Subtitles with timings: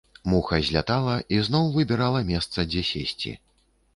[0.31, 3.37] Муха злятала і зноў выбірала месца, дзе сесці.